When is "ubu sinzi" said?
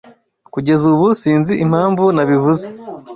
0.93-1.53